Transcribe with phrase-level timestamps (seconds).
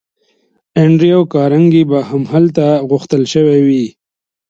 [0.81, 3.85] انډریو کارنګي به هم هلته غوښتل شوی وي